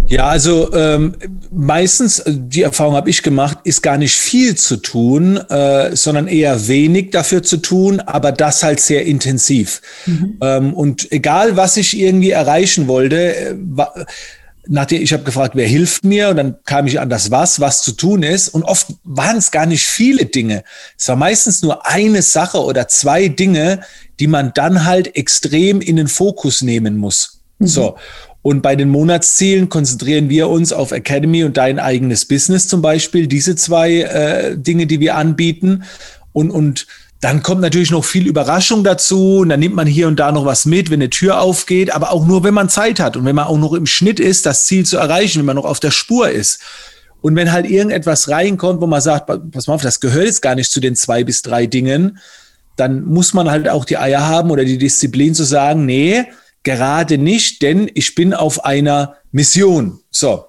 Ja, 0.08 0.28
also 0.28 0.72
ähm, 0.74 1.16
meistens, 1.52 2.20
äh, 2.20 2.34
die 2.36 2.62
Erfahrung 2.62 2.96
habe 2.96 3.10
ich 3.10 3.24
gemacht, 3.24 3.60
ist 3.64 3.82
gar 3.82 3.98
nicht 3.98 4.16
viel 4.16 4.56
zu 4.56 4.78
tun, 4.78 5.38
äh, 5.38 5.96
sondern 5.96 6.28
eher 6.28 6.68
wenig 6.68 7.12
dafür 7.12 7.42
zu 7.42 7.58
tun, 7.58 8.00
aber 8.00 8.32
das 8.32 8.64
halt 8.64 8.80
sehr 8.80 9.06
intensiv. 9.06 9.82
Mhm. 10.06 10.38
Ähm, 10.42 10.74
und 10.74 11.12
egal, 11.12 11.58
was 11.58 11.78
ich 11.78 11.98
irgendwie 11.98 12.32
erreichen 12.32 12.88
wollte, 12.88 13.36
äh, 13.36 13.56
war, 13.58 13.94
nachdem 14.68 15.02
ich 15.02 15.14
habe 15.14 15.24
gefragt, 15.24 15.56
wer 15.56 15.68
hilft 15.68 16.06
mir, 16.06 16.30
und 16.30 16.38
dann 16.38 16.56
kam 16.66 16.88
ich 16.88 17.00
an 17.00 17.10
das 17.10 17.32
Was, 17.32 17.60
was 17.60 17.82
zu 17.82 17.94
tun 17.94 18.24
ist. 18.24 18.50
Und 18.50 18.64
oft 18.64 18.88
waren 19.04 19.38
es 19.38 19.52
gar 19.52 19.66
nicht 19.66 19.86
viele 19.86 20.26
Dinge. 20.26 20.64
Es 20.98 21.08
war 21.08 21.16
meistens 21.16 21.62
nur 21.62 21.86
eine 21.88 22.22
Sache 22.22 22.64
oder 22.64 22.88
zwei 22.88 23.28
Dinge, 23.28 23.82
die 24.20 24.28
man 24.28 24.52
dann 24.54 24.86
halt 24.86 25.16
extrem 25.16 25.82
in 25.82 25.96
den 25.96 26.08
Fokus 26.08 26.62
nehmen 26.62 26.98
muss. 26.98 27.42
Mhm. 27.60 27.68
So. 27.68 27.96
Und 28.44 28.62
bei 28.62 28.76
den 28.76 28.90
Monatszielen 28.90 29.70
konzentrieren 29.70 30.30
wir 30.30 30.50
uns 30.50 30.74
auf 30.74 30.92
Academy 30.92 31.46
und 31.46 31.56
dein 31.56 31.80
eigenes 31.80 32.26
Business 32.26 32.68
zum 32.68 32.82
Beispiel, 32.82 33.26
diese 33.26 33.56
zwei 33.56 34.02
äh, 34.02 34.58
Dinge, 34.58 34.86
die 34.86 35.00
wir 35.00 35.16
anbieten. 35.16 35.86
Und, 36.34 36.52
und 36.52 36.86
dann 37.22 37.42
kommt 37.42 37.62
natürlich 37.62 37.90
noch 37.90 38.04
viel 38.04 38.28
Überraschung 38.28 38.84
dazu 38.84 39.38
und 39.38 39.50
dann 39.50 39.62
nimmt 39.62 39.76
man 39.76 39.88
hier 39.88 40.10
und 40.10 40.20
da 40.20 40.34
noch 40.34 40.44
was 40.44 40.66
mit, 40.66 40.90
wenn 40.90 41.02
eine 41.02 41.10
Tür 41.10 41.40
aufgeht, 41.40 41.96
aber 41.96 42.12
auch 42.12 42.28
nur, 42.28 42.44
wenn 42.44 42.54
man 42.54 42.68
Zeit 42.68 43.00
hat 43.00 43.16
und 43.16 43.24
wenn 43.24 43.36
man 43.36 43.46
auch 43.46 43.58
noch 43.58 43.72
im 43.72 43.86
Schnitt 43.86 44.20
ist, 44.20 44.46
das 44.46 44.66
Ziel 44.66 44.86
zu 44.86 44.98
erreichen, 44.98 45.40
wenn 45.40 45.46
man 45.46 45.56
noch 45.56 45.64
auf 45.64 45.80
der 45.80 45.92
Spur 45.92 46.30
ist. 46.30 46.60
Und 47.22 47.38
wenn 47.38 47.54
halt 47.54 47.66
irgendetwas 47.66 48.28
reinkommt, 48.28 48.82
wo 48.82 48.88
man 48.88 49.00
sagt, 49.00 49.32
pass 49.52 49.68
mal 49.68 49.76
auf, 49.76 49.82
das 49.82 50.02
gehört 50.02 50.26
jetzt 50.26 50.42
gar 50.42 50.56
nicht 50.56 50.70
zu 50.70 50.82
den 50.82 50.98
zwei 50.98 51.24
bis 51.24 51.44
drei 51.44 51.66
Dingen, 51.66 52.18
dann 52.76 53.06
muss 53.06 53.34
man 53.34 53.50
halt 53.50 53.70
auch 53.70 53.86
die 53.86 53.98
Eier 53.98 54.28
haben 54.28 54.52
oder 54.52 54.66
die 54.66 54.78
Disziplin 54.78 55.34
zu 55.34 55.46
sagen, 55.46 55.86
nee, 55.86 56.26
gerade 56.64 57.18
nicht, 57.18 57.62
denn 57.62 57.90
ich 57.94 58.16
bin 58.16 58.34
auf 58.34 58.66
einer 58.66 59.16
Mission. 59.32 60.00
So. 60.10 60.46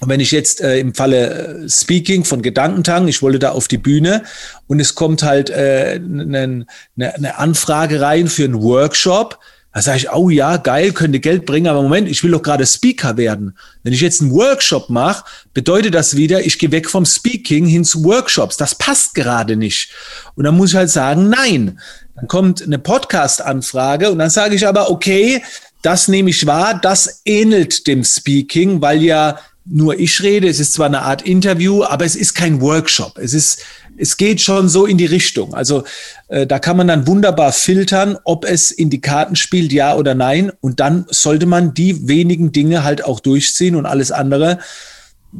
Und 0.00 0.08
wenn 0.08 0.18
ich 0.18 0.32
jetzt 0.32 0.60
äh, 0.60 0.80
im 0.80 0.94
Falle 0.94 1.64
äh, 1.64 1.68
Speaking 1.68 2.24
von 2.24 2.42
Gedankentang, 2.42 3.06
ich 3.06 3.22
wollte 3.22 3.38
da 3.38 3.50
auf 3.50 3.68
die 3.68 3.78
Bühne 3.78 4.24
und 4.66 4.80
es 4.80 4.96
kommt 4.96 5.22
halt 5.22 5.48
äh, 5.48 6.00
eine 6.02 6.48
ne, 6.48 6.66
ne 6.96 7.38
Anfrage 7.38 8.00
rein 8.00 8.26
für 8.26 8.44
einen 8.44 8.60
Workshop, 8.60 9.38
da 9.72 9.80
sage 9.80 9.98
ich, 9.98 10.12
oh 10.12 10.28
ja, 10.28 10.58
geil, 10.58 10.92
könnte 10.92 11.18
Geld 11.18 11.46
bringen, 11.46 11.66
aber 11.66 11.80
Moment, 11.80 12.06
ich 12.06 12.22
will 12.22 12.32
doch 12.32 12.42
gerade 12.42 12.66
Speaker 12.66 13.16
werden. 13.16 13.56
Wenn 13.82 13.94
ich 13.94 14.02
jetzt 14.02 14.20
einen 14.20 14.32
Workshop 14.32 14.90
mache, 14.90 15.24
bedeutet 15.54 15.94
das 15.94 16.14
wieder, 16.14 16.44
ich 16.44 16.58
gehe 16.58 16.72
weg 16.72 16.90
vom 16.90 17.06
Speaking 17.06 17.64
hin 17.66 17.84
zu 17.84 18.04
Workshops. 18.04 18.58
Das 18.58 18.74
passt 18.74 19.14
gerade 19.14 19.56
nicht. 19.56 19.90
Und 20.34 20.44
dann 20.44 20.56
muss 20.56 20.70
ich 20.70 20.76
halt 20.76 20.90
sagen, 20.90 21.30
nein. 21.30 21.80
Dann 22.14 22.28
kommt 22.28 22.62
eine 22.62 22.78
Podcast-Anfrage 22.78 24.10
und 24.10 24.18
dann 24.18 24.30
sage 24.30 24.54
ich 24.54 24.66
aber, 24.66 24.90
okay, 24.90 25.42
das 25.82 26.08
nehme 26.08 26.30
ich 26.30 26.46
wahr, 26.46 26.78
das 26.80 27.22
ähnelt 27.24 27.86
dem 27.86 28.04
Speaking, 28.04 28.80
weil 28.80 29.02
ja 29.02 29.38
nur 29.64 29.98
ich 29.98 30.22
rede. 30.22 30.48
Es 30.48 30.60
ist 30.60 30.74
zwar 30.74 30.86
eine 30.86 31.02
Art 31.02 31.22
Interview, 31.22 31.84
aber 31.84 32.04
es 32.04 32.16
ist 32.16 32.34
kein 32.34 32.60
Workshop. 32.60 33.18
Es 33.18 33.32
ist, 33.32 33.60
es 33.96 34.16
geht 34.16 34.40
schon 34.40 34.68
so 34.68 34.86
in 34.86 34.98
die 34.98 35.06
Richtung. 35.06 35.54
Also 35.54 35.84
äh, 36.28 36.46
da 36.46 36.58
kann 36.58 36.76
man 36.76 36.88
dann 36.88 37.06
wunderbar 37.06 37.52
filtern, 37.52 38.18
ob 38.24 38.44
es 38.44 38.70
in 38.70 38.90
die 38.90 39.00
Karten 39.00 39.36
spielt, 39.36 39.72
ja 39.72 39.94
oder 39.94 40.14
nein. 40.14 40.52
Und 40.60 40.80
dann 40.80 41.06
sollte 41.10 41.46
man 41.46 41.74
die 41.74 42.08
wenigen 42.08 42.52
Dinge 42.52 42.84
halt 42.84 43.04
auch 43.04 43.20
durchziehen 43.20 43.76
und 43.76 43.86
alles 43.86 44.10
andere 44.10 44.58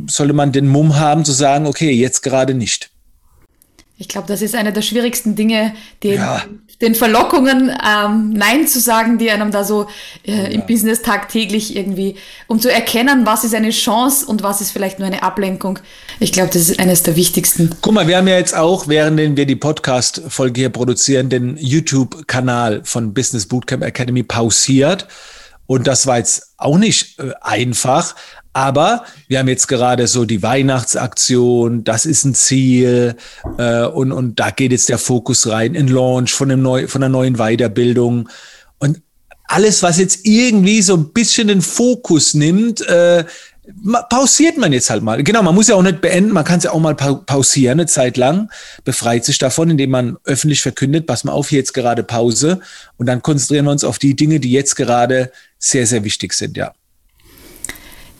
sollte 0.06 0.32
man 0.32 0.52
den 0.52 0.68
Mumm 0.68 0.98
haben 0.98 1.24
zu 1.24 1.32
sagen, 1.32 1.66
okay, 1.66 1.90
jetzt 1.90 2.22
gerade 2.22 2.54
nicht. 2.54 2.91
Ich 4.02 4.08
glaube, 4.08 4.26
das 4.26 4.42
ist 4.42 4.56
eine 4.56 4.72
der 4.72 4.82
schwierigsten 4.82 5.36
Dinge, 5.36 5.74
den, 6.02 6.16
ja. 6.16 6.42
den 6.80 6.96
Verlockungen 6.96 7.70
ähm, 7.70 8.32
Nein 8.32 8.66
zu 8.66 8.80
sagen, 8.80 9.16
die 9.16 9.30
einem 9.30 9.52
da 9.52 9.62
so 9.62 9.86
äh, 10.26 10.32
ja. 10.32 10.44
im 10.48 10.66
Business 10.66 11.02
tagtäglich 11.02 11.76
irgendwie, 11.76 12.16
um 12.48 12.58
zu 12.58 12.68
erkennen, 12.68 13.24
was 13.26 13.44
ist 13.44 13.54
eine 13.54 13.70
Chance 13.70 14.26
und 14.26 14.42
was 14.42 14.60
ist 14.60 14.72
vielleicht 14.72 14.98
nur 14.98 15.06
eine 15.06 15.22
Ablenkung. 15.22 15.78
Ich 16.18 16.32
glaube, 16.32 16.50
das 16.52 16.68
ist 16.68 16.80
eines 16.80 17.04
der 17.04 17.14
wichtigsten. 17.14 17.76
Guck 17.80 17.94
mal, 17.94 18.08
wir 18.08 18.16
haben 18.16 18.26
ja 18.26 18.36
jetzt 18.36 18.56
auch, 18.56 18.88
während 18.88 19.36
wir 19.36 19.46
die 19.46 19.54
Podcast-Folge 19.54 20.62
hier 20.62 20.70
produzieren, 20.70 21.28
den 21.28 21.56
YouTube-Kanal 21.56 22.80
von 22.82 23.14
Business 23.14 23.46
Bootcamp 23.46 23.84
Academy 23.84 24.24
pausiert. 24.24 25.06
Und 25.68 25.86
das 25.86 26.08
war 26.08 26.18
jetzt 26.18 26.54
auch 26.56 26.76
nicht 26.76 27.20
äh, 27.20 27.30
einfach, 27.40 28.16
aber 28.52 29.04
wir 29.28 29.38
haben 29.38 29.48
jetzt 29.48 29.66
gerade 29.66 30.06
so 30.06 30.24
die 30.24 30.42
Weihnachtsaktion, 30.42 31.84
das 31.84 32.04
ist 32.04 32.24
ein 32.24 32.34
Ziel 32.34 33.16
äh, 33.58 33.84
und, 33.84 34.12
und 34.12 34.38
da 34.38 34.50
geht 34.50 34.72
jetzt 34.72 34.88
der 34.88 34.98
Fokus 34.98 35.48
rein, 35.48 35.74
in 35.74 35.88
Launch 35.88 36.32
von, 36.32 36.50
einem 36.50 36.62
neu, 36.62 36.86
von 36.86 37.02
einer 37.02 37.10
neuen 37.10 37.36
Weiterbildung. 37.36 38.28
Und 38.78 39.00
alles, 39.46 39.82
was 39.82 39.98
jetzt 39.98 40.26
irgendwie 40.26 40.82
so 40.82 40.96
ein 40.96 41.12
bisschen 41.12 41.48
den 41.48 41.62
Fokus 41.62 42.34
nimmt, 42.34 42.82
äh, 42.82 43.24
pausiert 44.10 44.58
man 44.58 44.72
jetzt 44.72 44.90
halt 44.90 45.02
mal. 45.02 45.22
Genau, 45.22 45.42
man 45.42 45.54
muss 45.54 45.68
ja 45.68 45.76
auch 45.76 45.82
nicht 45.82 46.00
beenden, 46.00 46.32
man 46.32 46.44
kann 46.44 46.58
es 46.58 46.64
ja 46.64 46.72
auch 46.72 46.80
mal 46.80 46.94
pausieren 46.94 47.80
eine 47.80 47.86
Zeit 47.86 48.16
lang, 48.16 48.50
befreit 48.84 49.24
sich 49.24 49.38
davon, 49.38 49.70
indem 49.70 49.90
man 49.90 50.16
öffentlich 50.24 50.62
verkündet, 50.62 51.06
pass 51.06 51.24
mal 51.24 51.32
auf, 51.32 51.48
hier 51.48 51.60
jetzt 51.60 51.72
gerade 51.72 52.02
Pause 52.02 52.60
und 52.96 53.06
dann 53.06 53.22
konzentrieren 53.22 53.66
wir 53.66 53.72
uns 53.72 53.84
auf 53.84 53.98
die 53.98 54.16
Dinge, 54.16 54.40
die 54.40 54.52
jetzt 54.52 54.74
gerade 54.74 55.30
sehr, 55.58 55.86
sehr 55.86 56.04
wichtig 56.04 56.34
sind, 56.34 56.56
ja. 56.56 56.72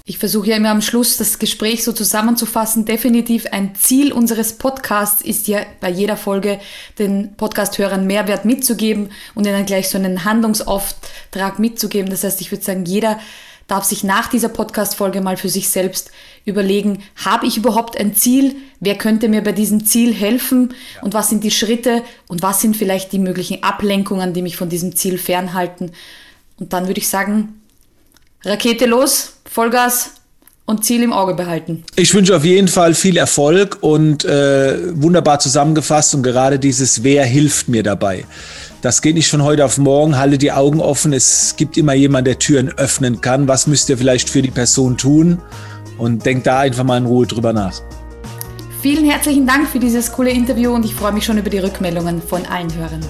Ich 0.04 0.18
versuche 0.18 0.48
ja 0.48 0.56
immer 0.56 0.70
am 0.70 0.82
Schluss 0.82 1.16
das 1.16 1.38
Gespräch 1.38 1.84
so 1.84 1.92
zusammenzufassen. 1.92 2.84
Definitiv 2.84 3.46
ein 3.52 3.76
Ziel 3.76 4.12
unseres 4.12 4.54
Podcasts 4.54 5.22
ist 5.22 5.46
ja 5.46 5.60
bei 5.80 5.90
jeder 5.90 6.16
Folge 6.16 6.58
den 6.98 7.34
Podcast-Hörern 7.36 8.04
Mehrwert 8.04 8.44
mitzugeben 8.44 9.10
und 9.36 9.46
ihnen 9.46 9.64
gleich 9.64 9.88
so 9.88 9.98
einen 9.98 10.24
Handlungsauftrag 10.24 11.60
mitzugeben. 11.60 12.10
Das 12.10 12.24
heißt, 12.24 12.40
ich 12.40 12.50
würde 12.50 12.64
sagen, 12.64 12.84
jeder 12.84 13.20
darf 13.68 13.84
sich 13.84 14.02
nach 14.02 14.26
dieser 14.26 14.48
Podcast-Folge 14.48 15.20
mal 15.20 15.36
für 15.36 15.48
sich 15.48 15.68
selbst 15.68 16.10
überlegen, 16.44 17.04
habe 17.24 17.46
ich 17.46 17.56
überhaupt 17.56 17.96
ein 17.96 18.16
Ziel? 18.16 18.56
Wer 18.80 18.98
könnte 18.98 19.28
mir 19.28 19.44
bei 19.44 19.52
diesem 19.52 19.86
Ziel 19.86 20.12
helfen? 20.12 20.74
Und 21.02 21.14
was 21.14 21.30
sind 21.30 21.44
die 21.44 21.52
Schritte? 21.52 22.02
Und 22.26 22.42
was 22.42 22.60
sind 22.60 22.76
vielleicht 22.76 23.12
die 23.12 23.20
möglichen 23.20 23.62
Ablenkungen, 23.62 24.34
die 24.34 24.42
mich 24.42 24.56
von 24.56 24.68
diesem 24.68 24.96
Ziel 24.96 25.16
fernhalten? 25.16 25.92
Und 26.58 26.72
dann 26.72 26.88
würde 26.88 26.98
ich 26.98 27.08
sagen, 27.08 27.61
Rakete 28.44 28.86
los, 28.86 29.34
Vollgas 29.50 30.10
und 30.64 30.84
Ziel 30.84 31.02
im 31.02 31.12
Auge 31.12 31.34
behalten. 31.34 31.84
Ich 31.96 32.14
wünsche 32.14 32.36
auf 32.36 32.44
jeden 32.44 32.68
Fall 32.68 32.94
viel 32.94 33.16
Erfolg 33.16 33.78
und 33.80 34.24
äh, 34.24 34.78
wunderbar 35.00 35.38
zusammengefasst 35.38 36.14
und 36.14 36.22
gerade 36.22 36.58
dieses 36.58 37.02
Wer 37.02 37.24
hilft 37.24 37.68
mir 37.68 37.82
dabei. 37.82 38.24
Das 38.80 39.00
geht 39.00 39.14
nicht 39.14 39.30
von 39.30 39.42
heute 39.42 39.64
auf 39.64 39.78
morgen. 39.78 40.18
Halte 40.18 40.38
die 40.38 40.50
Augen 40.50 40.80
offen. 40.80 41.12
Es 41.12 41.54
gibt 41.56 41.76
immer 41.76 41.94
jemanden, 41.94 42.24
der 42.24 42.38
Türen 42.40 42.68
öffnen 42.76 43.20
kann. 43.20 43.46
Was 43.46 43.68
müsst 43.68 43.88
ihr 43.88 43.98
vielleicht 43.98 44.28
für 44.28 44.42
die 44.42 44.50
Person 44.50 44.96
tun? 44.96 45.40
Und 45.98 46.26
denkt 46.26 46.48
da 46.48 46.60
einfach 46.60 46.82
mal 46.82 46.98
in 46.98 47.06
Ruhe 47.06 47.26
drüber 47.26 47.52
nach. 47.52 47.80
Vielen 48.80 49.08
herzlichen 49.08 49.46
Dank 49.46 49.68
für 49.68 49.78
dieses 49.78 50.10
coole 50.10 50.30
Interview 50.30 50.72
und 50.72 50.84
ich 50.84 50.94
freue 50.94 51.12
mich 51.12 51.24
schon 51.24 51.38
über 51.38 51.50
die 51.50 51.58
Rückmeldungen 51.58 52.20
von 52.20 52.44
allen 52.46 52.74
Hörern. 52.74 53.00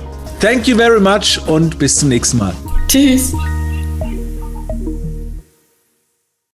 Thank 0.41 0.67
you 0.67 0.77
very 0.77 1.01
much 1.01 1.41
und 1.47 1.79
bis 1.79 1.97
zum 1.97 2.11
nächsten 2.11 2.37
Mal. 2.37 2.53
Tschüss. 2.89 3.33